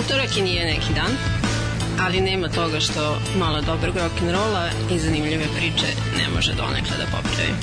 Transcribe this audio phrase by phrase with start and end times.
[0.00, 1.12] Utorak i nije neki dan,
[2.00, 5.86] ali nema toga što malo dobrog rock'n'rolla i zanimljive priče
[6.18, 7.54] ne može donekle da popravi.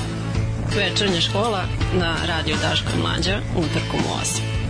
[0.76, 1.64] Večernja škola
[1.94, 4.61] na radio Daško Mlađa utorkom u 8.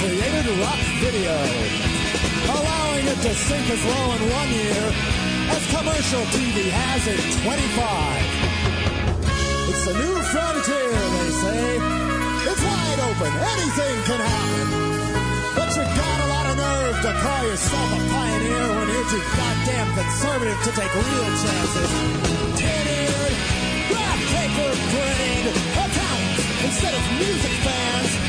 [0.00, 1.36] created rock video,
[2.52, 4.82] allowing it to sink as low in one year
[5.56, 8.46] as commercial TV has in 25.
[9.72, 11.80] It's a new frontier, they say.
[12.50, 13.32] It's wide open.
[13.56, 14.68] Anything can happen.
[15.56, 19.24] But you got a lot of nerve to call yourself a pioneer when you're too
[19.32, 21.90] goddamn conservative to take real chances.
[22.60, 23.34] Tin-eared,
[23.96, 28.25] rock paper printed accounts instead of music fans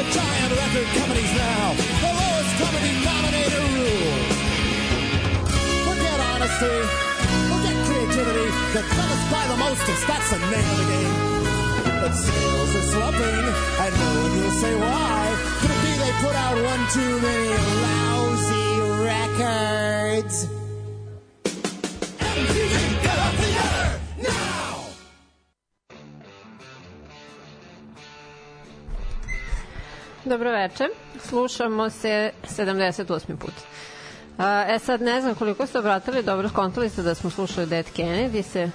[0.00, 1.74] the giant record companies now.
[1.76, 4.16] The lowest common denominator rule.
[5.84, 6.76] Forget honesty.
[7.52, 8.48] Forget creativity.
[8.72, 10.06] The cleverest by the mostest.
[10.08, 11.14] That's the name of the game.
[12.00, 13.44] But sales are slumping,
[13.84, 15.36] and no one will say why.
[15.60, 17.50] Could it be they put out one too many
[17.84, 18.68] lousy
[19.04, 20.59] records?
[30.30, 30.84] Dobro veče.
[31.20, 33.36] Slušamo se 78.
[33.36, 33.52] put.
[34.68, 38.42] E sad ne znam koliko ste obratili, dobro skontali ste da smo slušali Dead Kennedy
[38.42, 38.70] se,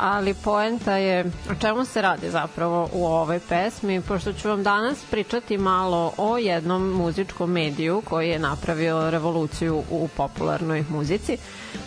[0.00, 5.04] ali poenta je o čemu se radi zapravo u ovoj pesmi, pošto ću vam danas
[5.10, 11.38] pričati malo o jednom muzičkom mediju koji je napravio revoluciju u popularnoj muzici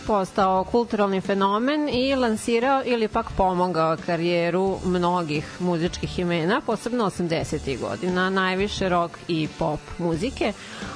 [0.06, 7.80] postao kulturalni fenomen i lansirao ili pak pomogao karijeru mnogih muzičkih imena, posebno 80.
[7.80, 10.52] godina, najviše rock i pop muzike,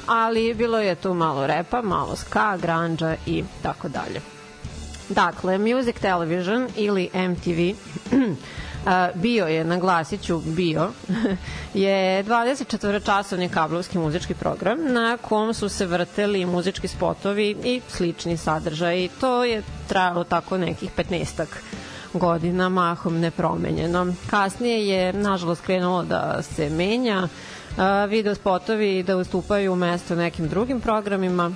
[0.07, 4.21] ali bilo je tu malo repa, malo ska, granđa i tako dalje.
[5.09, 7.77] Dakle, Music Television ili MTV
[9.15, 10.91] bio je, naglasiću bio,
[11.75, 19.09] je 24-časovni kablovski muzički program na kom su se vrteli muzički spotovi i slični sadržaji.
[19.21, 21.45] To je trajalo tako nekih 15
[22.13, 24.15] godina mahom nepromenjeno.
[24.31, 27.29] Kasnije je nažalost krenulo da se menja
[28.09, 31.53] video spotovi da ustupaju mesto nekim drugim programima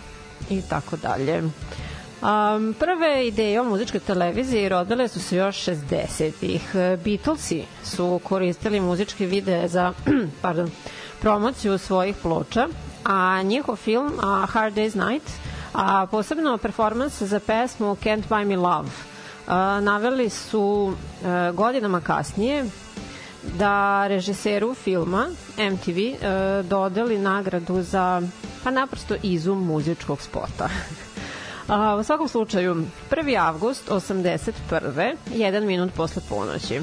[0.51, 1.43] i tako dalje.
[1.43, 6.75] Um, prve ideje o muzičkoj televiziji rodile su se još 60-ih.
[7.05, 9.93] Beatlesi su koristili muzičke videe za
[10.43, 10.71] pardon,
[11.21, 12.69] promociju svojih ploča,
[13.05, 15.31] a njihov film a Hard Day's Night,
[15.75, 18.89] a posebno performans za pesmu Can't Buy Me Love,
[19.47, 20.95] a, naveli su
[21.25, 22.65] a, godinama kasnije
[23.59, 25.29] da režiseru filma
[25.59, 28.23] MTV a, dodeli nagradu za
[28.65, 30.69] pa naprosto izum muzičkog spota.
[31.69, 33.41] A, u svakom slučaju, 1.
[33.41, 35.17] avgust 81.
[35.35, 36.81] jedan minut posle ponoći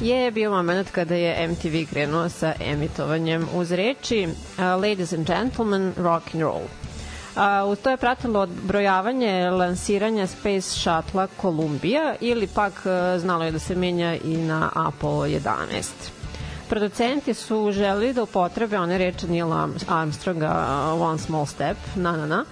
[0.00, 5.92] je bio moment kada je MTV krenuo sa emitovanjem uz reči uh, Ladies and Gentlemen,
[5.96, 6.62] Rock and Roll.
[7.38, 13.50] Uh, uz to je pratilo odbrojavanje lansiranja Space Shuttle Columbia ili pak uh, znalo je
[13.52, 15.84] da se menja i na Apollo 11.
[16.68, 19.52] Producenti su želeli da upotrebe one reče Neil
[19.88, 22.44] Armstronga uh, One Small Step, na na na,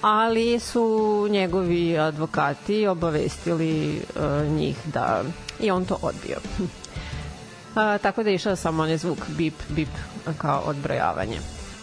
[0.00, 5.22] ali su njegovi advokati obavestili uh, njih da
[5.60, 6.36] i on to odbio.
[7.74, 9.90] A, tako da je išao samo onaj zvuk bip, bip
[10.38, 11.38] kao odbrojavanje.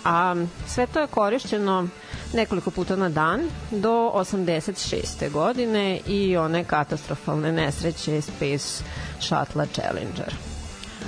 [0.06, 0.36] A
[0.68, 1.88] sve to je korišćeno
[2.34, 5.32] nekoliko puta na dan do 86.
[5.32, 8.84] godine i one katastrofalne nesreće Space
[9.20, 10.34] Shuttle Challenger.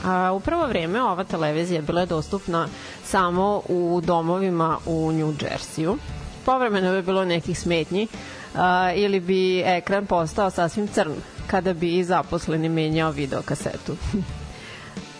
[0.05, 2.67] A, u prvo vreme ova televizija bila je dostupna
[3.03, 5.97] samo u domovima u New Jerseyu.
[6.45, 8.07] Povremeno bi bilo nekih smetnji
[8.55, 11.13] a, ili bi ekran postao sasvim crn
[11.47, 13.95] kada bi zaposleni menjao videokasetu.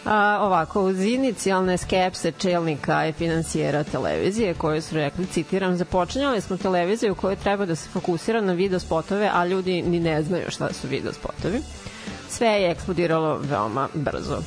[0.05, 6.57] A, ovako, uz inicijalne skepse čelnika i financijera televizije koje su rekli, citiram, započinjali smo
[6.57, 10.73] televiziju koja treba da se fokusira na video spotove, a ljudi ni ne znaju šta
[10.73, 11.61] su video spotovi.
[12.29, 14.37] Sve je eksplodiralo veoma brzo.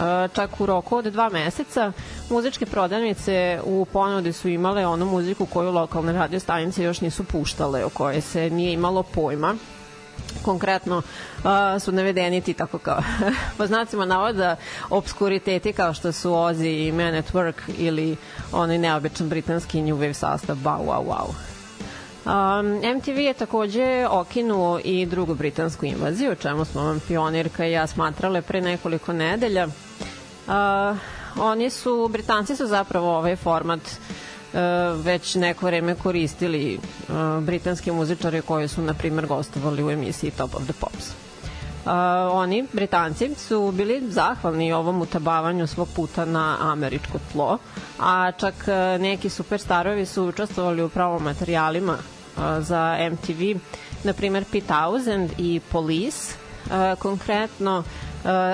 [0.00, 1.92] A, čak u roku od dva meseca
[2.30, 7.84] muzičke prodavnice u ponudi su imale onu muziku koju lokalne radio stanice još nisu puštale,
[7.84, 9.54] o kojoj se nije imalo pojma
[10.42, 13.02] konkretno uh, su navedeni ti tako kao
[13.58, 14.56] po znacima navoda
[14.90, 18.16] obskuriteti kao što su Ozzy i Man at Work ili
[18.52, 21.30] onaj neobičan britanski New Wave sastav Bow Wow Wow.
[22.26, 27.86] Um, MTV je takođe okinuo i drugu britansku invaziju, čemu smo vam pionirka i ja
[27.86, 29.66] smatrale pre nekoliko nedelja.
[29.66, 30.52] Uh,
[31.40, 34.25] oni su, Britanci su zapravo ovaj format uh,
[35.04, 36.78] već neko vreme koristili e,
[37.40, 41.10] britanski muzičari koji su, na primer, gostovali u emisiji Top of the Pops.
[41.86, 41.92] Uh,
[42.32, 47.58] oni, Britanci, su bili zahvalni ovom utabavanju svog puta na američko tlo,
[47.98, 48.54] a čak
[49.00, 51.96] neki superstarovi su učestvovali u pravom materijalima
[52.58, 53.58] za MTV,
[54.04, 56.34] na primer P-1000 i Police,
[56.66, 57.84] uh, konkretno uh,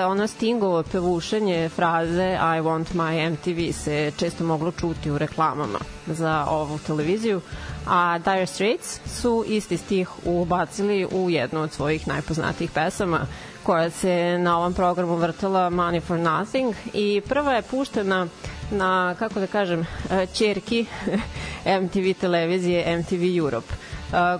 [0.07, 6.45] ono Stingovo pevušenje fraze I want my MTV se često moglo čuti u reklamama za
[6.49, 7.41] ovu televiziju,
[7.87, 13.19] a Dire Straits su isti stih ubacili u jednu od svojih najpoznatijih pesama
[13.63, 18.27] koja se na ovom programu vrtela Money for Nothing i prva je puštena
[18.71, 19.85] na, kako da kažem,
[20.33, 20.85] čerki
[21.83, 23.73] MTV televizije MTV Europe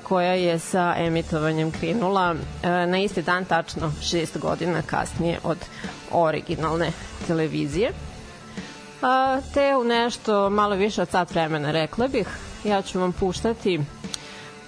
[0.03, 5.57] koja je sa emitovanjem krenula na isti dan tačno šest godina kasnije od
[6.11, 6.91] originalne
[7.27, 7.91] televizije.
[9.53, 12.27] Te u nešto malo više od sat vremena rekla bih,
[12.63, 13.79] ja ću vam puštati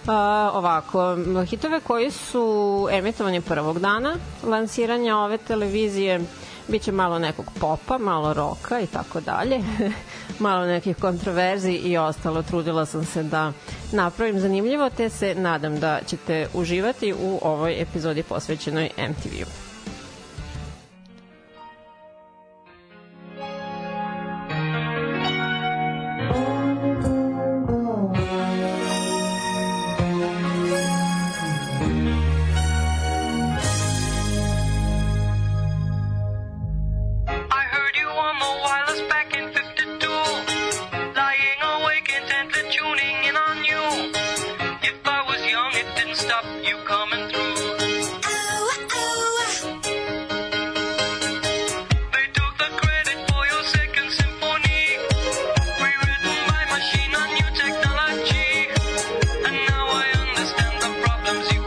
[0.06, 1.18] Pa, ovako,
[1.50, 6.22] hitove koji su emitovani prvog dana lansiranja ove televizije
[6.68, 9.60] biće malo nekog popa, malo roka i tako dalje,
[10.40, 12.42] malo nekih kontroverzi i ostalo.
[12.42, 13.52] Trudila sam se da
[13.92, 19.65] napravim zanimljivo, te se nadam da ćete uživati u ovoj epizodi posvećenoj MTV-u.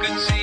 [0.08, 0.37] frequency.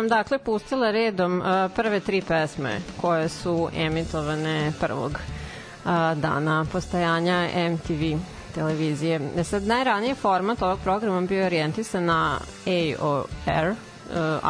[0.00, 7.48] Vam dakle pustila redom uh, prve tri pesme koje su emitovane prvog uh, dana postajanja
[7.70, 8.18] MTV
[8.54, 9.20] televizije.
[9.36, 13.76] E sad, najraniji format ovog programa bio orijentisan na AOR, uh,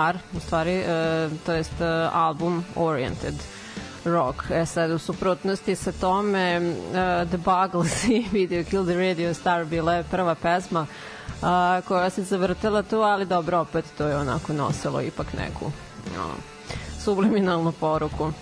[0.09, 3.35] R, u stvari, uh, to jest uh, album oriented
[4.05, 4.51] rock.
[4.51, 9.65] E sad, u suprotnosti sa tome, uh, The Buggles i Video Kill the Radio Star
[9.65, 10.87] bila je prva pesma
[11.43, 15.65] a, koja se zavrtela tu, ali dobro, opet to je onako nosilo ipak neku
[16.17, 16.31] no,
[17.01, 18.33] subliminalnu poruku.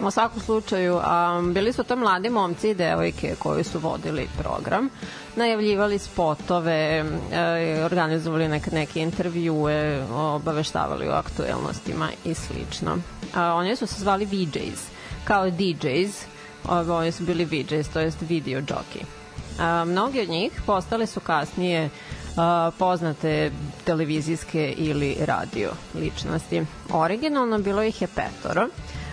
[0.00, 4.88] U svakom slučaju, a, bili su to mladi momci i devojke koji su vodili program,
[5.36, 12.98] najavljivali spotove, e, organizovali neke, neke intervjue, obaveštavali o aktuelnostima i slično.
[13.34, 14.86] A, oni su se zvali VJs,
[15.24, 16.24] kao DJs,
[16.68, 19.25] oni su bili VJs, to jest video jockey.
[19.58, 21.90] A, mnogi od njih postale su kasnije
[22.36, 23.50] a, poznate
[23.84, 26.62] televizijske ili radio ličnosti.
[26.92, 28.68] Originalno bilo ih je petoro,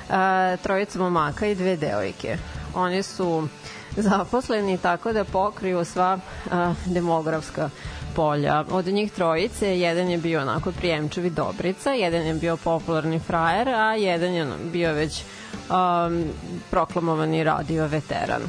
[0.10, 2.38] a, trojica momaka i dve devojke.
[2.76, 3.48] Oni su
[3.98, 6.20] zaposleni tako da pokriju sva
[6.52, 7.70] a, demografska
[8.16, 8.64] polja.
[8.72, 13.96] Od njih trojice, jedan je bio onako prijemčevi Dobrica, jedan je bio popularni frajer, a
[13.96, 15.24] jedan je bio već
[15.70, 16.26] um,
[16.72, 18.42] proklamovani radio veteran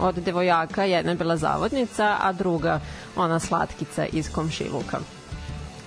[0.00, 2.80] od devojaka jedna je bila zavodnica, a druga
[3.16, 4.98] ona slatkica iz komšiluka.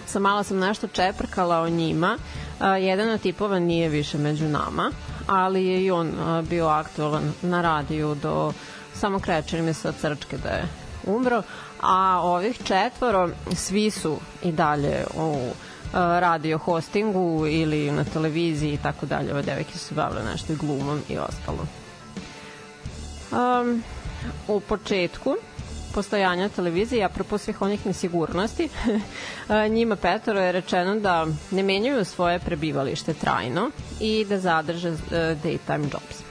[0.06, 2.18] Sa malo sam nešto čeprkala o njima.
[2.60, 4.92] A, jedan od tipova nije više među nama,
[5.28, 8.54] ali je i on a, bio aktualan na radiju do
[8.94, 10.68] samo kreće mi se od crčke da je
[11.06, 11.44] umro,
[11.82, 15.52] a ovih četvoro svi su i dalje u
[15.94, 19.32] radio hostingu ili na televiziji i tako dalje.
[19.32, 21.68] Ove devojke su se bavile nešto i glumom i ostalo.
[23.32, 23.84] Um,
[24.48, 25.36] u početku
[25.94, 28.70] postojanja televizije, apropo svih onih nesigurnosti,
[29.76, 34.98] njima petoro je rečeno da ne menjaju svoje prebivalište trajno i da zadrže uh,
[35.44, 36.24] daytime jobs.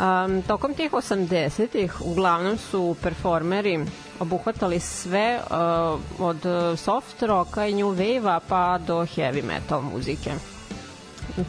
[0.00, 3.84] Um, tokom tih 80-ih uglavnom su performeri
[4.20, 6.38] obuhvatali sve uh, od
[6.76, 10.30] soft rocka i new wave-a pa do heavy metal muzike.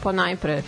[0.02, 0.62] Po najpre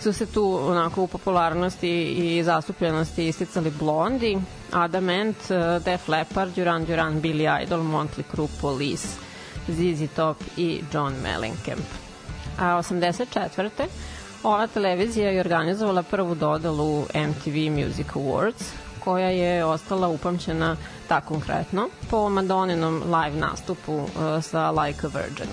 [0.00, 4.38] su se tu onako u popularnosti i zastupljenosti isticali Blondi,
[4.72, 9.08] Adamant, eh, Def Leppard, Duran Duran, Billy Idol, Motley Crue, Police,
[9.68, 11.86] ZZ Top i John Mellencamp.
[12.58, 13.86] A 84.
[14.42, 18.72] ova televizija je organizovala prvu dodalu MTV Music Awards,
[19.04, 20.76] koja je ostala upamćena
[21.08, 24.08] tako konkretno po Madoninom live nastupu uh,
[24.42, 25.48] sa Like a Virgin.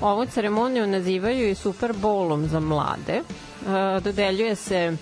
[0.00, 3.22] Ovu ceremoniju nazivaju i Super Bowlom za mlade,
[4.00, 4.96] dodeljuje se e,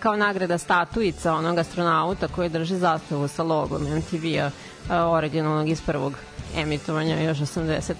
[0.00, 4.50] kao nagrada statuica onog astronauta koji drži zastavu sa logom MTV-a
[4.90, 6.12] e, originalnog iz prvog
[6.56, 7.94] emitovanja još 81.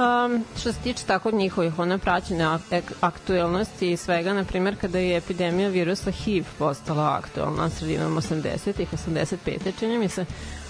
[0.00, 2.58] Um, što se tiče tako njihovih one praćene
[3.00, 9.78] aktuelnosti i svega, na primjer kada je epidemija virusa HIV postala aktualna sredinom 80-ih, 85.
[9.78, 10.24] čini mi se,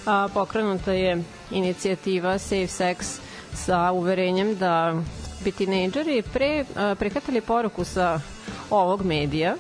[0.07, 3.19] a, pokrenuta je inicijativa Safe Sex
[3.55, 4.95] sa uverenjem da
[5.45, 6.67] bi tinejdžeri pre uh,
[6.99, 8.21] prihvatili poruku sa
[8.71, 9.55] ovog medija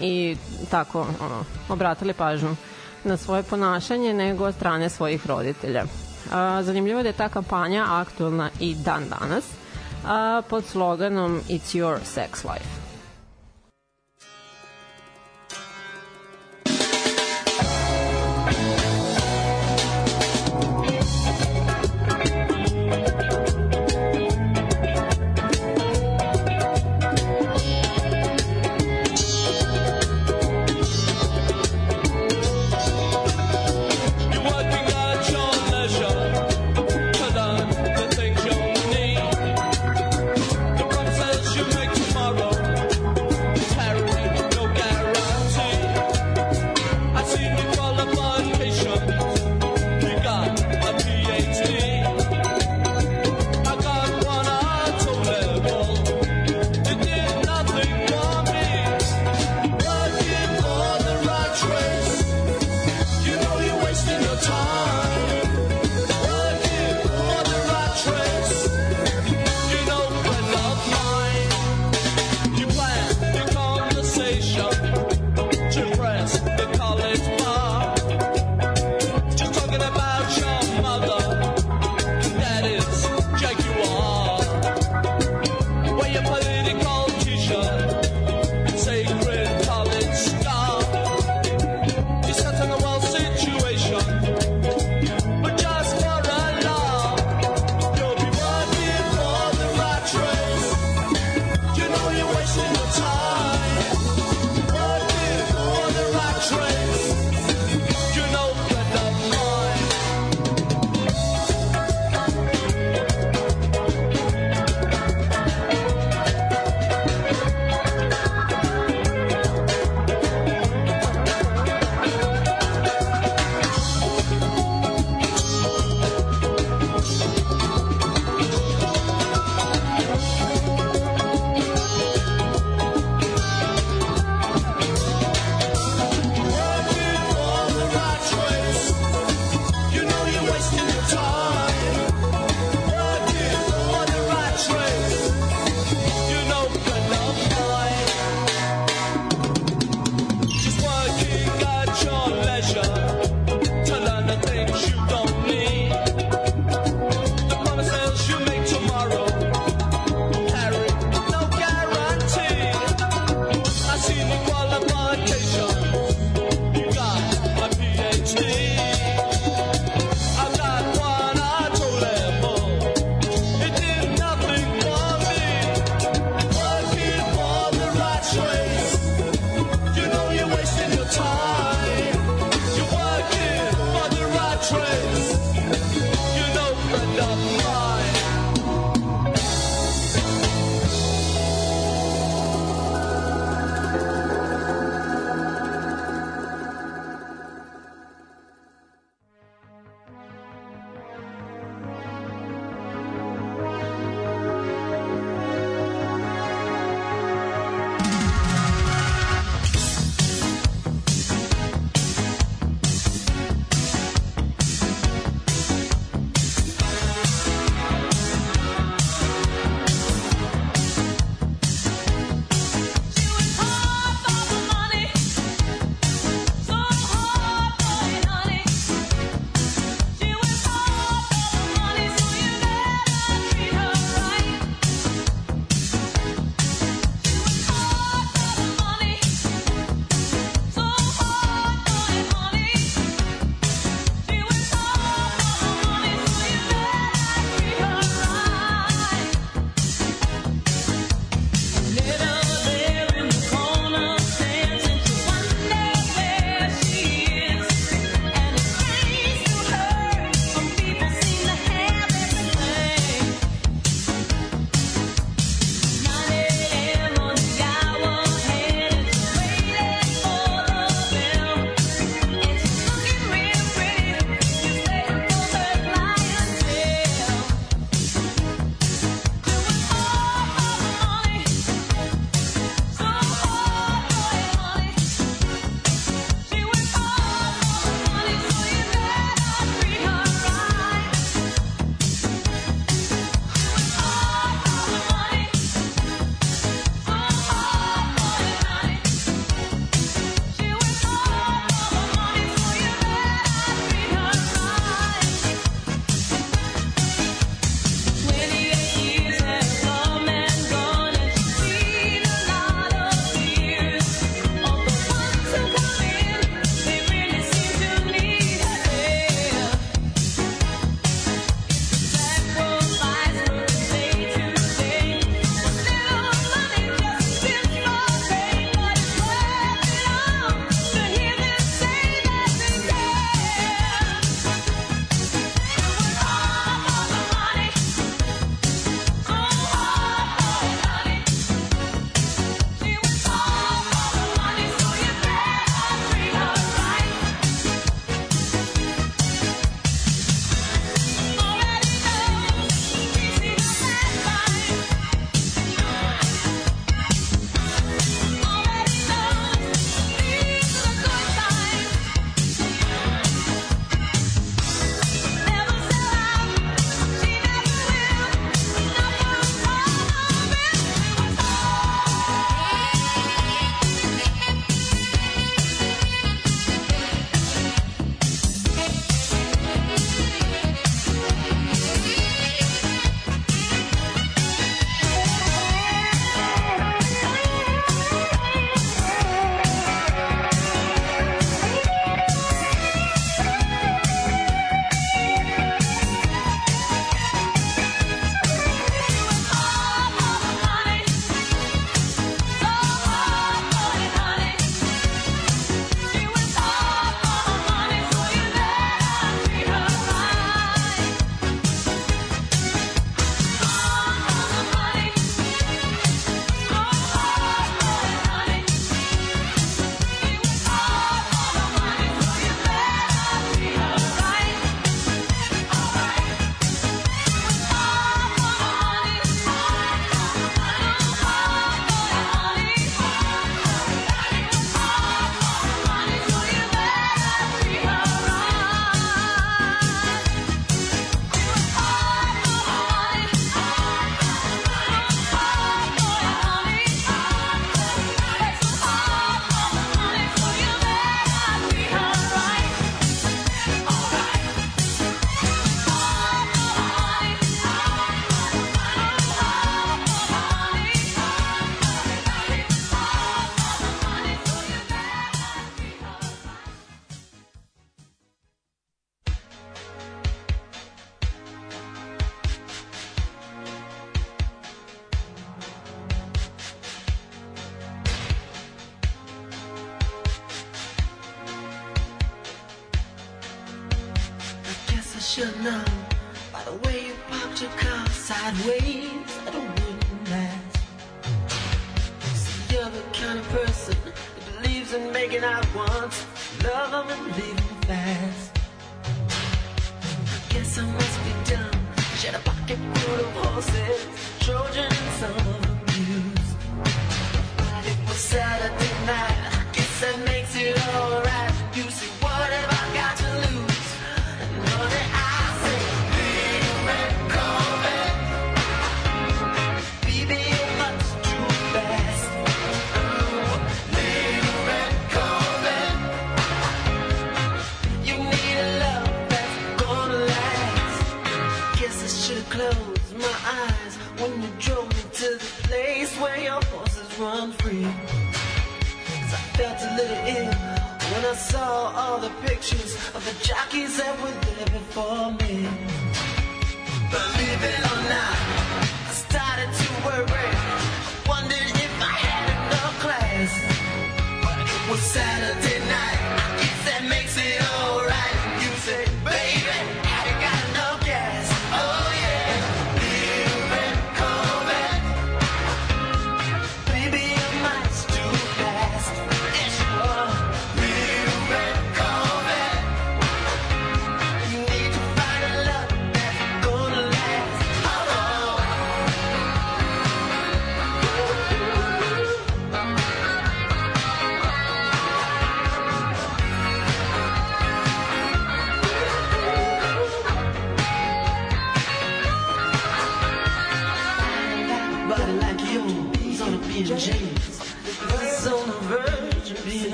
[0.00, 0.36] i
[0.70, 2.56] tako ono, obratili pažnju
[3.04, 5.84] na svoje ponašanje nego od strane svojih roditelja.
[6.32, 9.44] A, zanimljivo je da je ta kampanja aktualna i dan danas
[10.06, 12.81] a, pod sloganom It's your sex life.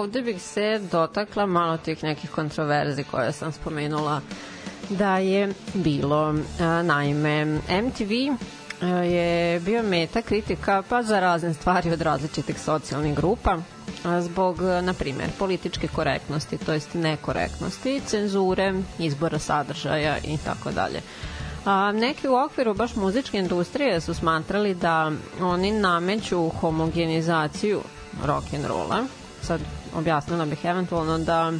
[0.00, 4.20] Ovde bih se dotakla malo tih nekih kontroverzi koje sam spomenula
[4.90, 6.34] da je bilo.
[6.84, 7.44] Naime,
[7.82, 8.12] MTV
[8.80, 13.58] a, je bio meta kritika pa za razne stvari od različitih socijalnih grupa
[14.20, 21.00] zbog, na primer, političke korektnosti, to jest nekorektnosti, cenzure, izbora sadržaja i tako dalje.
[21.64, 27.80] A, neki u okviru baš muzičke industrije su smatrali da oni nameću homogenizaciju
[28.26, 29.04] rock'n'rolla.
[29.42, 29.60] Sad
[29.94, 31.52] objasnila bih eventualno da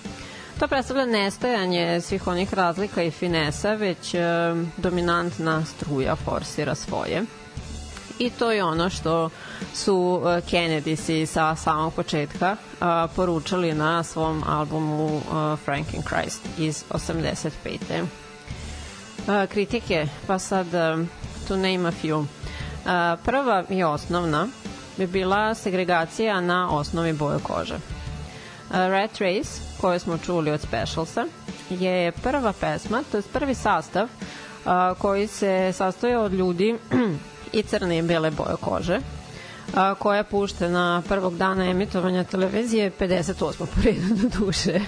[0.60, 4.20] to predstavlja nestajanje svih onih razlika i finesa, već e,
[4.76, 7.24] dominantna struja forsira svoje.
[8.20, 9.30] I to je ono što
[9.74, 12.84] su e, Kennedys sa samog početka e,
[13.16, 15.20] poručali na svom albumu e,
[15.64, 18.04] Franken Christ iz 85.
[19.28, 20.66] E, kritike, pa sad
[21.48, 22.26] to name a few.
[23.24, 24.48] Prva i osnovna
[24.96, 27.78] bi bila segregacija na osnovi boje kože.
[28.70, 31.24] E, Rat Race, koju smo čuli od Specialsa,
[31.70, 34.08] je prva pesma, to je prvi sastav
[34.64, 36.78] a, koji se sastoje od ljudi
[37.52, 38.98] i crne i bele boje kože,
[39.74, 43.34] a, koja je puštena prvog dana emitovanja televizije 58.
[43.58, 44.80] po redu do duše.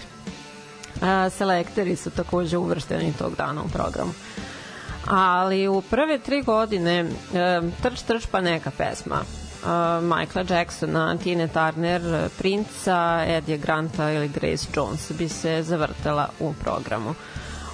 [1.02, 4.12] A, selektori su takođe uvršteni tog dana u programu.
[5.06, 7.06] Ali u prve tri godine e,
[7.82, 9.16] trč trč pa neka pesma
[9.64, 16.52] uh, Michaela Jacksona, Tine Turner, Princa, Eddie Granta ili Grace Jones bi se zavrtela u
[16.52, 17.14] programu.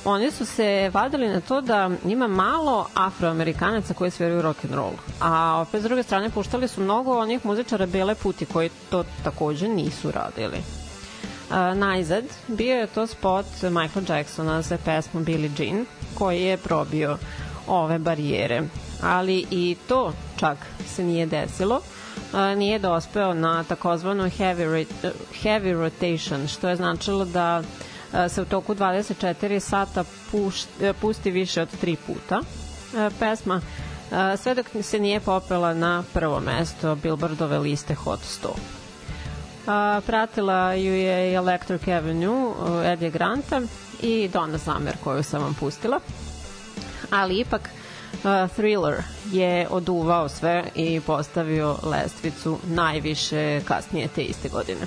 [0.04, 4.92] Oni su se vadili na to da ima malo afroamerikanaca koji sviraju rock and roll.
[5.20, 9.68] A opet s druge strane puštali su mnogo onih muzičara bele puti koji to takođe
[9.68, 10.58] nisu radili.
[10.58, 17.18] Uh, najzad bio je to spot Michael Jacksona za pesmu Billie Jean koji je probio
[17.66, 18.62] ove barijere.
[19.02, 21.80] Ali i to čak se nije desilo.
[22.56, 24.86] Nije dospeo na takozvanu heavy,
[25.42, 27.62] heavy rotation, što je značilo da
[28.14, 32.40] e, se u toku 24 sata puš, e, pusti više od tri puta
[32.96, 33.60] e, pesma,
[34.32, 38.48] e, sve dok se nije popela na prvo mesto Billboardove liste Hot 100.
[39.68, 42.54] A, pratila ju je Electric Avenue uh,
[42.86, 43.60] Eddie Granta
[44.02, 46.00] i Donna Summer koju sam vam pustila.
[47.10, 47.70] Ali ipak
[48.12, 49.02] uh, Thriller
[49.32, 54.86] je oduvao sve i postavio lestvicu najviše kasnije te iste godine.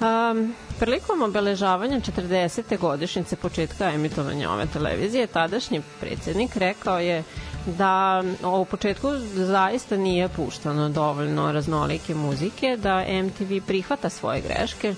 [0.00, 2.78] Um, prilikom obeležavanja 40.
[2.78, 7.22] godišnjice početka emitovanja ove televizije, tadašnji predsednik rekao je
[7.66, 8.22] da
[8.60, 14.94] u početku zaista nije puštano dovoljno raznolike muzike, da MTV prihvata svoje greške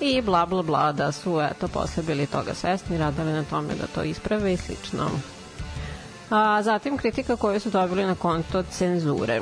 [0.00, 3.86] i bla bla bla da su eto posle bili toga svesni, radili na tome da
[3.86, 5.10] to isprave i slično.
[6.34, 9.40] A zatim kritika koju su dobili na konto cenzure.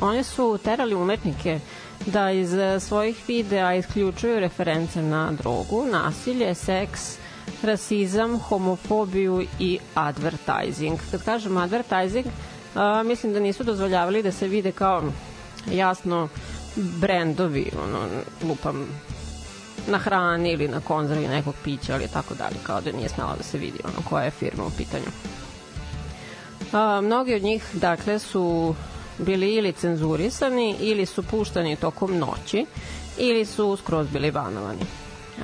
[0.00, 1.60] Oni su terali umetnike
[2.06, 7.16] da iz eh, svojih videa isključuju reference na drogu, nasilje, seks,
[7.62, 10.98] rasizam, homofobiju i advertising.
[11.10, 12.26] Kad kažem advertising,
[12.74, 15.02] a, mislim da nisu dozvoljavali da se vide kao
[15.72, 16.28] jasno
[16.76, 17.98] brendovi, ono,
[18.48, 18.86] lupam,
[19.86, 23.42] na hrani ili na konzervi nekog pića ili tako dalje, kao da nije smela da
[23.42, 25.06] se vidi ono koja je firma u pitanju.
[26.72, 28.74] A, mnogi od njih, dakle, su
[29.18, 32.66] bili ili cenzurisani ili su puštani tokom noći
[33.18, 34.86] ili su skroz bili banovani.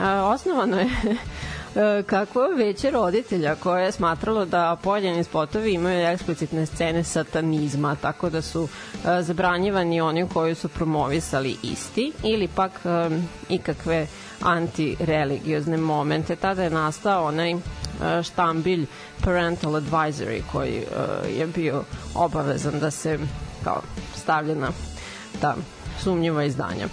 [0.01, 0.87] A, osnovano je
[1.99, 8.31] e, kako veće roditelja koje je smatralo da pojedini spotovi imaju eksplicitne scene satanizma, tako
[8.31, 8.69] da su
[9.07, 13.11] e, zabranjivani oni koji su promovisali isti ili pak e,
[13.49, 14.07] ikakve
[14.43, 16.37] antireligiozne momente.
[16.37, 17.59] Tada je nastao onaj e,
[18.23, 18.87] štambilj
[19.25, 20.85] parental advisory koji e,
[21.31, 21.85] je bio
[22.15, 23.19] obavezan da se
[23.65, 23.83] kao
[24.17, 24.71] stavlja na
[25.41, 25.55] ta
[26.01, 26.89] sumnjiva izdanja.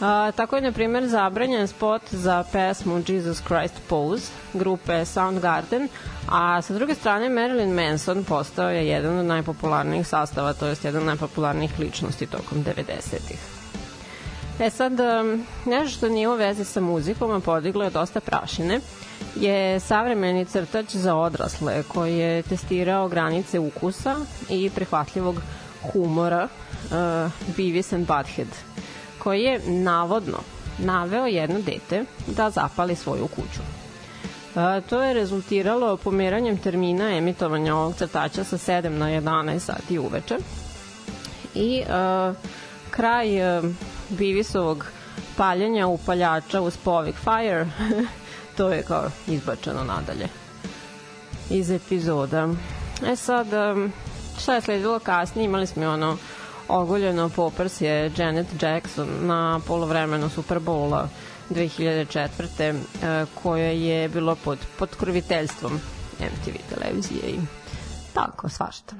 [0.00, 5.88] A, tako je, na primjer, zabranjen spot za pesmu Jesus Christ Pose grupe Soundgarden,
[6.28, 11.00] a sa druge strane Marilyn Manson postao je jedan od najpopularnijih sastava, to jest jedan
[11.02, 13.57] od najpopularnijih ličnosti tokom 90-ih.
[14.60, 18.80] E sad, um, nešto što nije u vezi sa muzikom, a podiglo je dosta prašine,
[19.36, 24.16] je savremeni crtač za odrasle koji je testirao granice ukusa
[24.50, 25.36] i prihvatljivog
[25.92, 26.48] humora
[26.84, 26.90] uh,
[27.56, 28.48] Beavis and Butthead
[29.18, 30.38] koji je navodno
[30.78, 33.60] naveo jedno dete da zapali svoju kuću.
[34.56, 40.36] E, to je rezultiralo pomeranjem termina emitovanja ovog crtača sa 7 na 11 sati uveče
[41.54, 41.84] i e,
[42.90, 43.62] kraj e,
[44.08, 44.86] Bivisovog
[45.36, 47.66] paljenja upaljača uz povik Fire
[48.56, 50.28] to je kao izbačeno nadalje
[51.50, 52.48] iz epizoda.
[53.06, 53.46] E sad,
[54.40, 55.44] šta je sledilo kasnije?
[55.44, 56.16] Imali smo ono
[56.68, 61.08] ogoljeno poprsje Janet Jackson na polovremenu Superbola
[61.50, 62.74] 2004.
[63.02, 65.80] e, koje je bilo pod, pod krviteljstvom
[66.20, 67.38] MTV televizije i
[68.14, 68.94] tako svašta.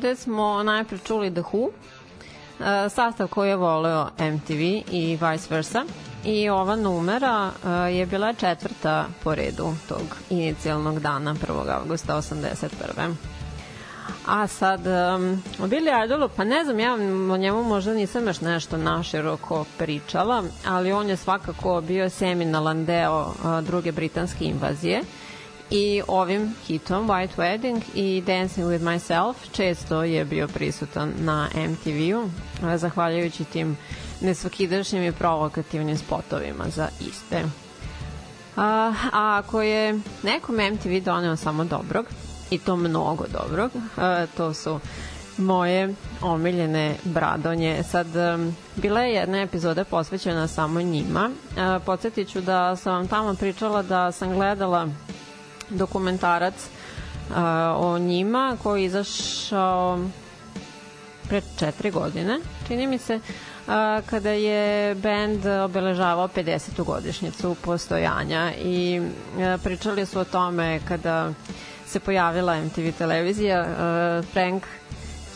[0.00, 5.84] Ovde smo najpre čuli The Who, e, sastav koji je voleo MTV i vice versa.
[6.24, 11.80] I ova numera e, je bila četvrta po redu tog inicijalnog dana 1.
[11.80, 13.14] augusta 81.
[14.26, 16.94] A sad, um, o Billy Idolu, pa ne znam, ja
[17.32, 23.20] o njemu možda nisam još nešto naširoko pričala, ali on je svakako bio seminalan deo
[23.20, 25.02] uh, druge britanske invazije
[25.70, 32.30] i ovim hitom White Wedding i Dancing with Myself često je bio prisutan na MTV-u,
[32.76, 33.76] zahvaljujući tim
[34.20, 37.44] nesvakidašnjim i provokativnim spotovima za iste.
[38.56, 42.06] A, a ako je nekom MTV doneo samo dobrog,
[42.50, 44.80] i to mnogo dobrog, a, to su
[45.38, 47.82] moje omiljene bradonje.
[47.82, 51.30] Sad, um, bila je jedna epizoda posvećena samo njima.
[51.58, 54.88] A, podsjetit ću da sam vam tamo pričala da sam gledala
[55.70, 56.54] dokumentarac
[57.34, 59.98] a, o njima koji je izašao
[61.28, 63.20] pre četiri godine, čini mi se,
[63.68, 66.84] a, kada je band obeležavao 50.
[66.84, 69.00] godišnjicu postojanja i
[69.38, 71.32] a, pričali su o tome kada
[71.86, 74.62] se pojavila MTV televizija, a, Frank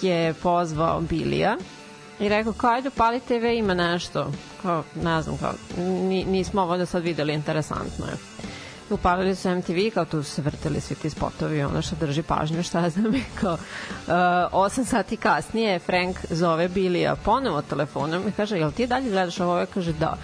[0.03, 1.57] je pozvao Bilija
[2.21, 4.33] i rekao kao ajde pali TV ima nešto
[4.63, 8.13] kao ne znam kao ni, nismo ovo da sad videli interesantno je
[8.95, 12.63] upalili su MTV, kao tu su se vrteli svi ti spotovi, ono što drži pažnju,
[12.63, 13.59] šta ja znam, kao uh,
[14.09, 19.53] 8 sati kasnije Frank zove Bilija ponovo telefonom i kaže, jel ti dalje gledaš ovo?
[19.53, 20.17] Ovaj kaže, da.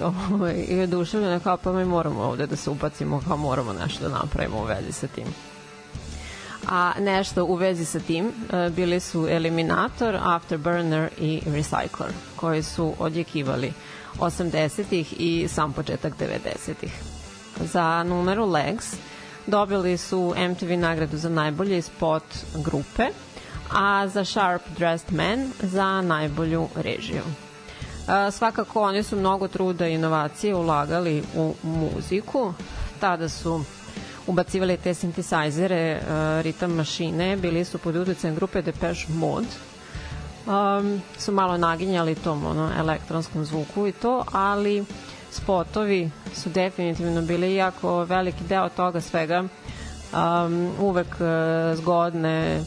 [0.32, 4.08] Ovaj, I je duševljena kao, pa mi moramo ovde da se ubacimo, kao moramo nešto
[4.08, 5.26] da napravimo u vezi sa tim.
[6.68, 12.94] A nešto u vezi sa tim uh, bili su Eliminator, Afterburner i Recycler, koji su
[12.98, 13.72] odjekivali
[14.18, 17.19] 80-ih i sam početak 90-ih
[17.60, 18.94] za numeru Legs
[19.46, 22.24] dobili su MTV nagradu za najbolji spot
[22.54, 23.06] grupe,
[23.72, 27.22] a za Sharp Dressed Man za najbolju režiju.
[28.08, 32.52] E, svakako oni su mnogo truda i inovacije ulagali u muziku.
[33.00, 33.64] Tada su
[34.26, 39.46] ubacivali te sintisajzere, uh, ritam mašine, bili su pod utjecajem grupe Depeche Mode.
[40.46, 44.84] Um, su malo naginjali tom ono, elektronskom zvuku i to, ali
[45.30, 49.44] spotovi su definitivno bili jako veliki deo toga svega
[50.12, 52.60] um, uvek uh, zgodne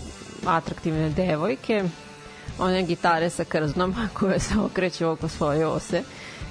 [0.45, 1.83] atraktivne devojke
[2.59, 6.03] one gitare sa krznom koje se okreću oko svoje ose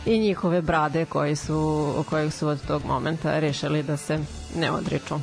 [0.06, 4.18] i njihove brade koji su, kojih su od tog momenta rešili da se
[4.56, 5.14] ne odriču.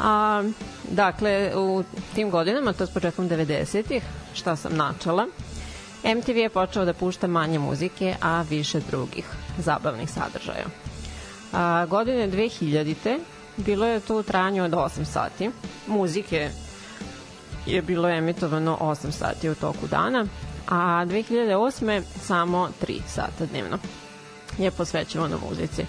[0.00, 0.42] A,
[0.90, 1.82] dakle, u
[2.14, 4.02] tim godinama, to je s početkom 90-ih,
[4.34, 5.26] šta sam načela,
[6.04, 9.24] MTV je počeo da pušta manje muzike, a više drugih
[9.58, 10.66] zabavnih sadržaja.
[11.52, 13.18] A, godine 2000.
[13.56, 15.50] bilo je to u trajanju od 8 sati.
[15.86, 16.50] Muzike
[17.66, 20.26] je bilo emitovano 8 sati u toku dana,
[20.68, 22.02] a 2008.
[22.20, 23.78] samo 3 sata dnevno
[24.58, 25.84] je posvećivano muzici.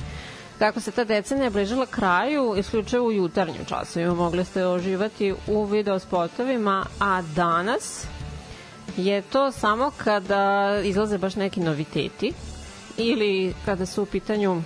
[0.60, 6.00] Kako se ta decenija bližila kraju, isključivo u jutarnjim časovima mogli ste oživati u video
[6.00, 8.08] spotovima, a danas
[8.98, 12.34] je to samo kada izlaze baš neki noviteti
[12.98, 14.62] ili kada su u pitanju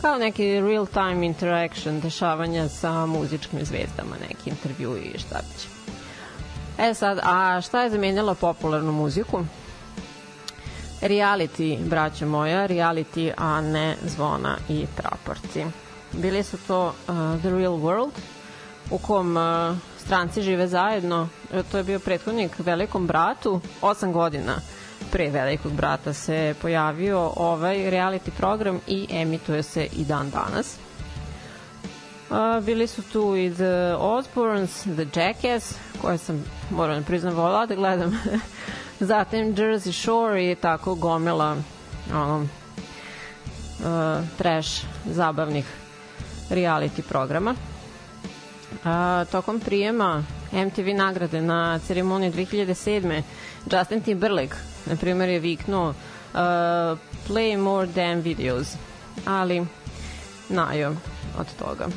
[0.00, 5.68] kao neki real time interaction dešavanja sa muzičkim zvezdama, neki intervju i šta će.
[6.78, 9.44] E sad, a šta je zamenjalo popularnu muziku?
[11.00, 15.64] Reality, braćo moja, reality, a ne zvona i traporci.
[16.12, 16.94] Bili su to uh,
[17.40, 18.10] The Real World,
[18.90, 21.28] u kom uh, stranci žive zajedno.
[21.52, 24.54] E, to je bio prethodnik Velikom bratu, osam godina
[25.12, 30.76] pre Velikog brata se pojavio ovaj reality program i emituje se i dan danas.
[32.30, 37.66] Uh, bili su tu i The Osbournes, The Jackass, koje sam, moram da priznam, volala
[37.66, 38.20] da gledam.
[39.00, 41.56] Zatim Jersey Shore i tako gomila
[42.14, 45.66] ono, uh, trash zabavnih
[46.50, 47.54] reality programa.
[48.84, 53.22] A, tokom prijema MTV nagrade na ceremoniji 2007.
[53.72, 54.56] Justin Timberlake,
[54.86, 58.76] na primjer, je viknuo uh, play more damn videos,
[59.24, 59.66] ali
[60.48, 60.96] najo
[61.38, 61.88] od toga.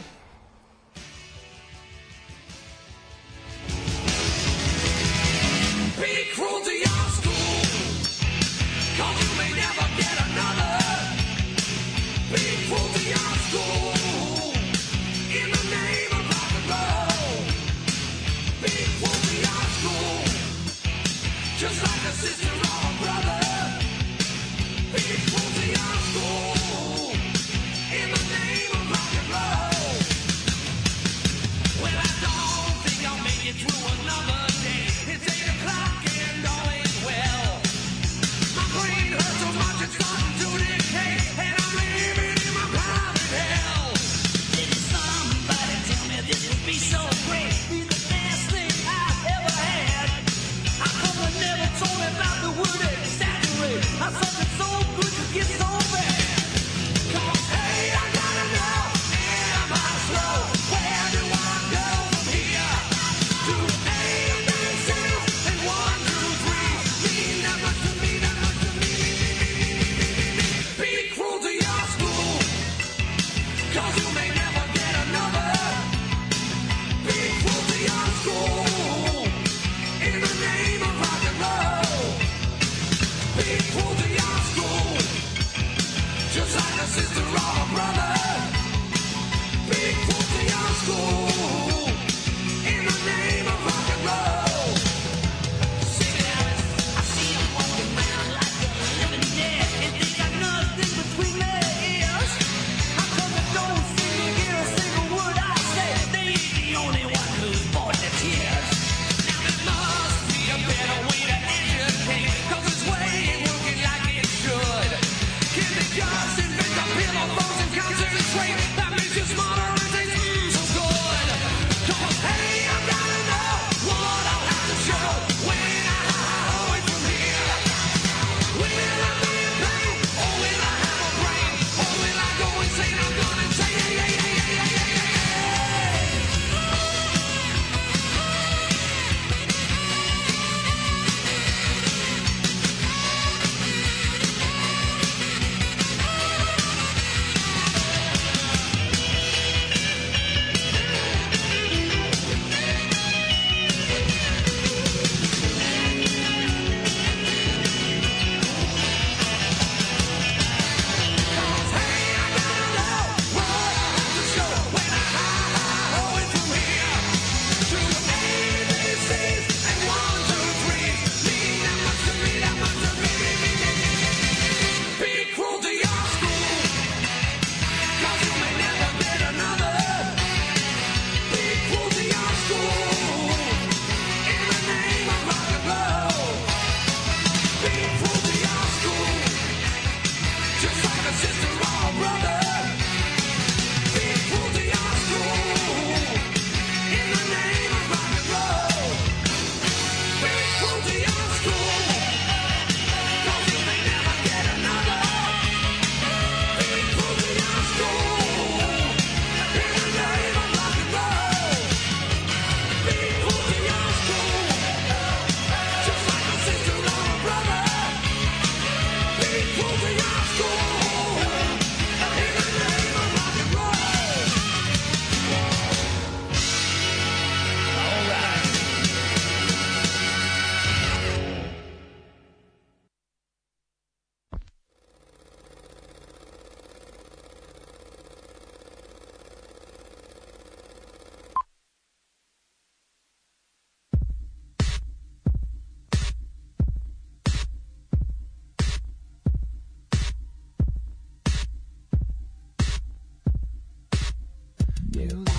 [255.08, 255.37] You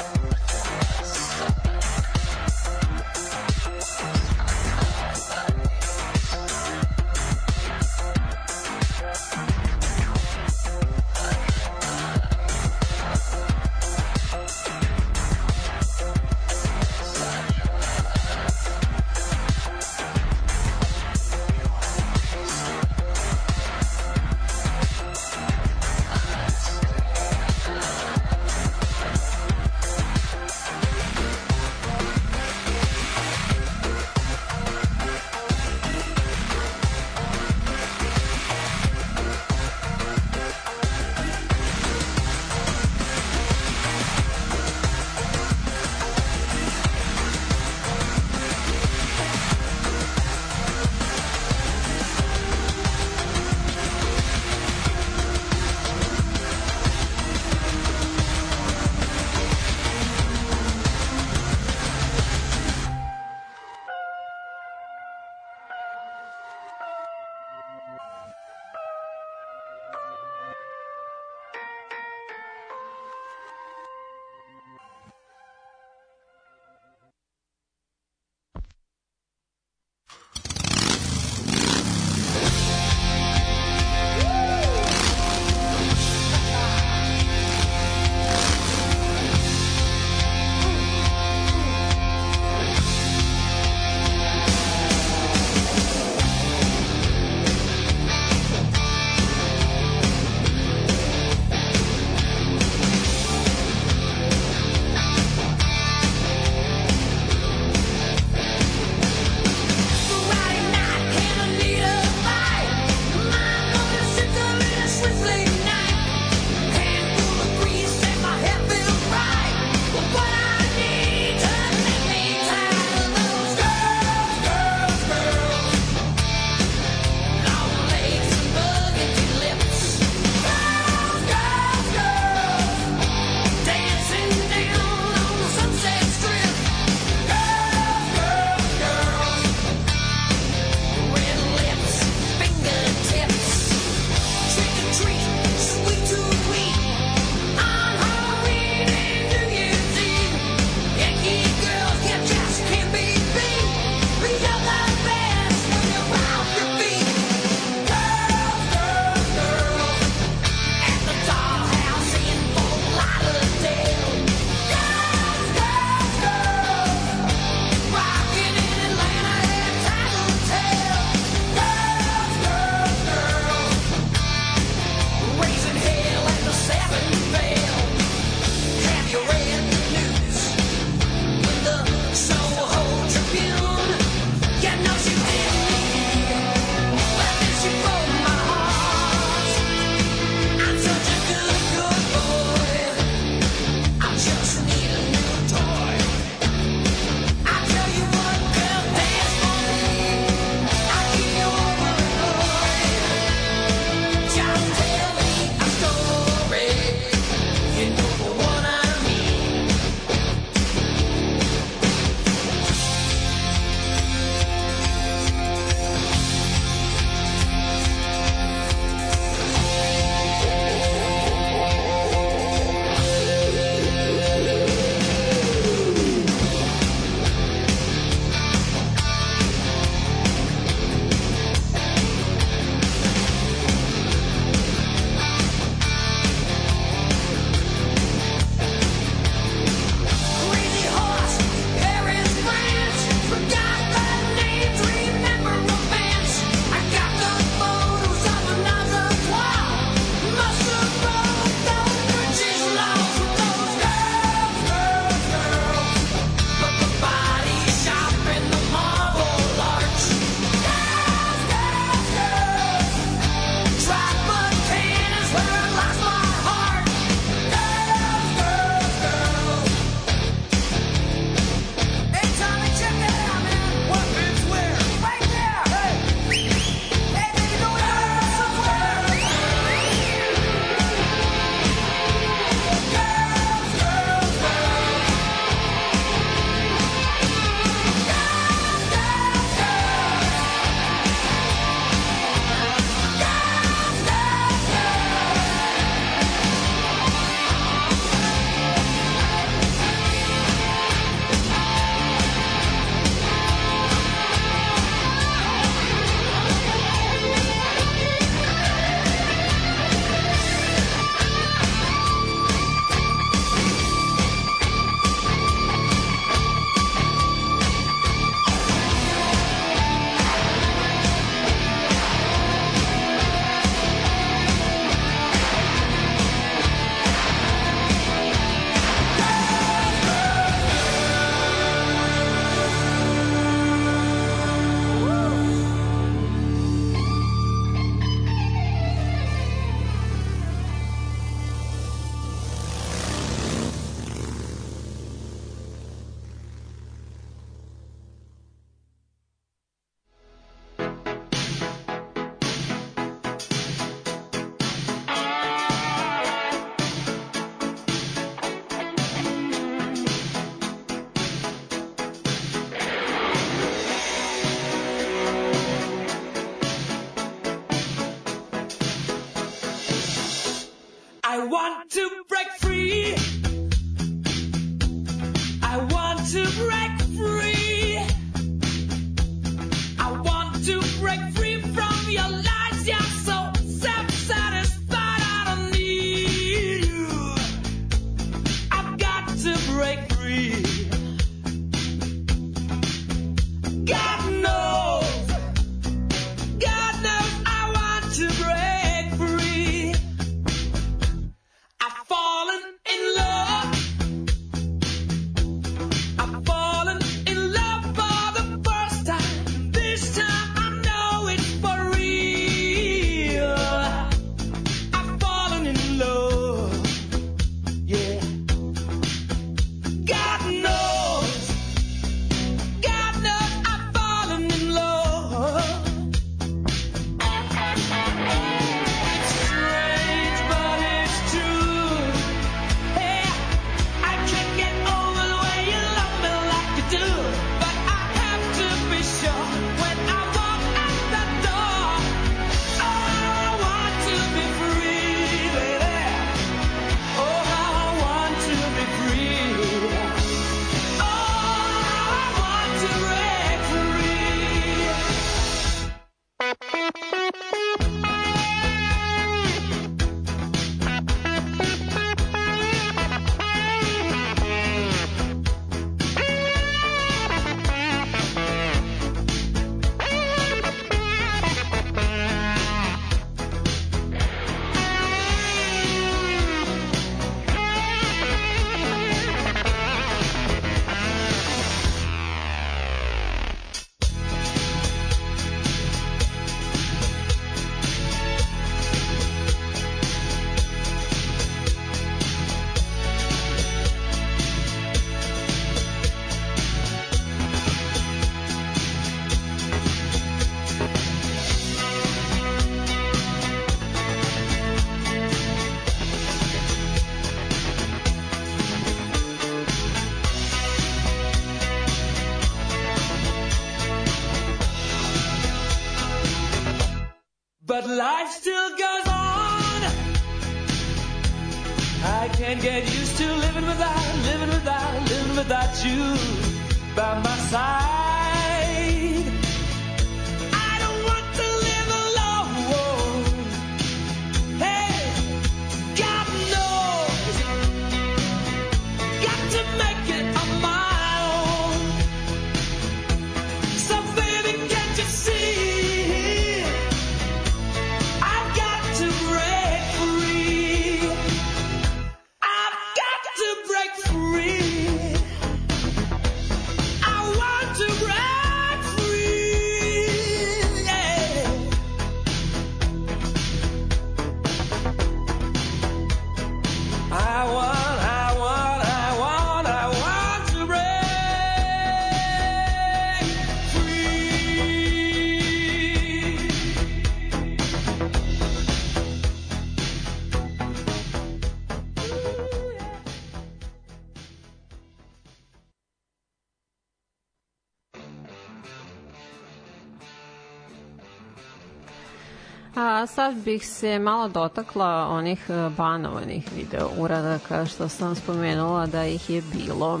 [593.16, 599.30] sad bih se malo dotakla onih e, banovanih video uradaka što sam spomenula da ih
[599.30, 600.00] je bilo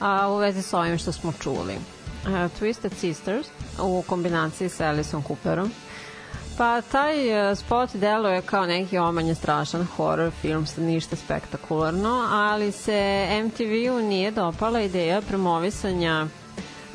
[0.00, 1.74] a, u vezi sa ovim što smo čuli.
[2.26, 3.46] A, Twisted Sisters
[3.82, 5.70] u kombinaciji sa Aliceom Cooperom
[6.58, 12.72] Pa taj e, spot deluje kao neki omanje strašan horror film sa ništa spektakularno, ali
[12.72, 16.26] se MTV-u nije dopala ideja promovisanja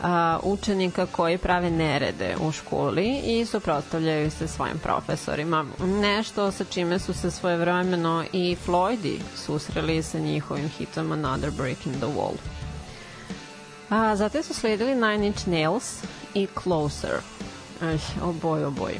[0.03, 5.65] a, učenika koji prave nerede u školi i suprotstavljaju se svojim profesorima.
[6.01, 11.93] Nešto sa čime su se svojevremeno i Floydi susreli sa njihovim hitom Another Brick in
[11.93, 12.35] the Wall.
[13.89, 16.03] A, zatim su sledili Nine Inch Nails
[16.33, 17.15] i Closer.
[17.81, 18.99] Aj, oboj, oboj.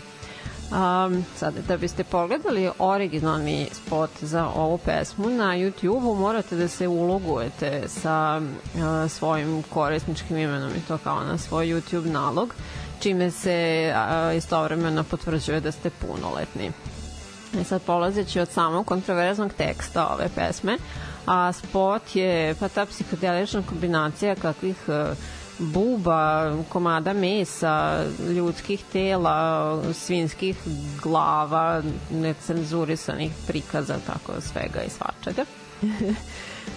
[0.72, 6.88] Um, sad, da biste pogledali originalni spot za ovu pesmu na YouTube-u morate da se
[6.88, 12.54] ulogujete sa uh, svojim korisničkim imenom i to kao na svoj YouTube nalog,
[13.00, 16.72] čime se uh, istovremeno potvrđuje da ste punoletni.
[17.62, 20.78] E sad polazeći od samog kontroverznog teksta ove pesme,
[21.26, 25.18] a spot je pa ta psihodelična kombinacija kakvih uh,
[25.60, 30.58] buba, komada mesa, ljudskih tela, svinskih
[31.04, 31.82] glava,
[32.12, 35.46] necenzurisanih prikaza, tako svega i svačega.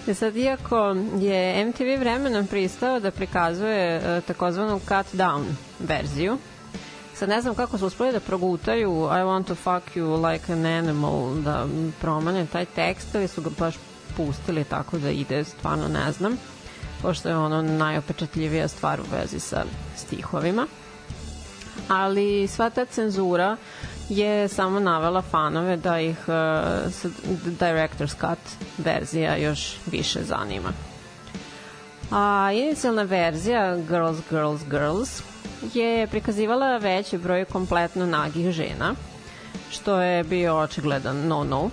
[0.07, 5.43] E sad, iako je MTV vremenom pristao da prikazuje e, takozvanu cut down
[5.79, 6.37] verziju,
[7.15, 10.65] sad ne znam kako su uspeli da progutaju I want to fuck you like an
[10.65, 11.67] animal, da
[12.01, 13.75] promene taj tekst ili su ga baš
[14.17, 16.37] pustili tako da ide, stvarno ne znam,
[17.03, 19.63] pošto je ono najopečatljivija stvar u vezi sa
[19.95, 20.67] stihovima.
[21.87, 23.57] Ali sva ta cenzura
[24.09, 26.33] je samo navela fanove da ih uh,
[27.59, 28.39] Director's Cut
[28.77, 30.69] verzija još više zanima.
[32.11, 35.21] A inicijalna verzija Girls, Girls, Girls
[35.73, 38.93] je prikazivala veći broj kompletno nagih žena,
[39.71, 41.69] što je bio očigledan no-no.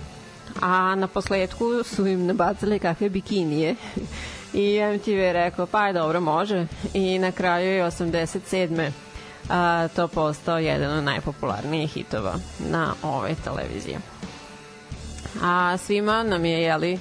[0.61, 3.75] A na posledku su im nabacali kakve bikinije
[4.53, 8.91] i MTV je rekao pa je dobro može i na kraju je 87
[9.49, 12.33] a, to postao jedan od najpopularnijih hitova
[12.69, 13.97] na ovoj televiziji.
[15.43, 16.99] A svima nam je, jeli,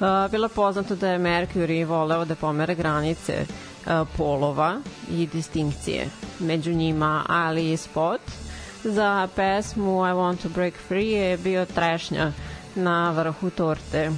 [0.00, 3.46] a, bilo poznato da je Mercury voleo da pomere granice
[3.86, 4.80] a, polova
[5.10, 6.08] i distinkcije
[6.38, 8.20] među njima, ali i spot
[8.84, 12.32] za pesmu I Want to Break Free je bio trešnja
[12.74, 14.10] na vrhu torte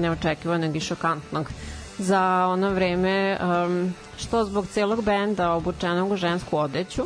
[0.00, 1.50] neočekivanog i šokantnog
[1.98, 7.02] za ono vreme um, što zbog celog benda obučenog u žensku odeću,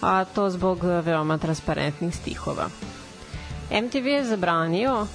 [0.00, 2.68] a to zbog veoma transparentnih stihova.
[3.70, 5.06] MTV je zabranio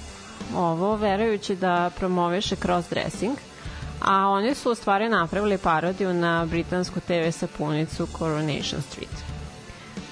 [0.55, 3.35] ovo verujući da promoviše cross-dressing,
[4.01, 9.23] a oni su u stvari napravili parodiju na britansku TV sapunicu Coronation Street.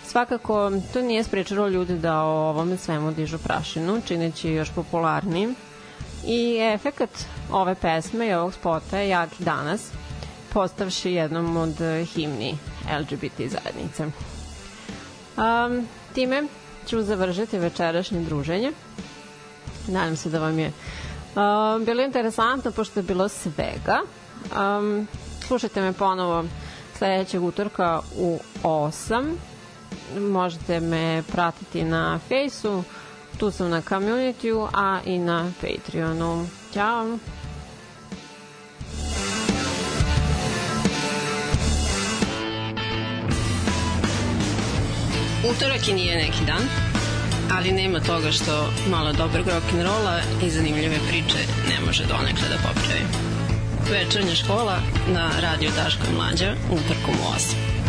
[0.06, 5.56] Svakako, to nije sprečalo ljudi da o ovome svemu dižu prašinu, čineći još popularnijim.
[6.26, 7.10] I efekat
[7.52, 9.90] ove pesme i ovog spota je jak i danas,
[10.54, 11.76] postavši jednom od
[12.14, 12.58] himni
[13.00, 14.06] LGBT zajednice.
[15.38, 16.44] Um, time
[16.88, 18.72] ću završiti večerašnje druženje.
[19.88, 24.00] Nadam se da vam je um, bilo interesantno, pošto je bilo svega.
[24.58, 25.08] Um,
[25.48, 26.44] slušajte me ponovo
[26.98, 29.34] sledećeg utorka u 8.
[30.20, 32.84] Možete me pratiti na Fejsu,
[33.38, 36.48] tu sam na community a i na Patreonu.
[36.74, 37.18] Ćao!
[45.52, 46.62] Utorak i nije neki dan,
[47.58, 51.38] ali nema toga što malo dobrog rock'n'rolla i zanimljive priče
[51.70, 53.06] ne može donekle da popravi.
[53.92, 54.78] Večernja škola
[55.14, 57.83] na radio Daško Mlađa utorkom u 8.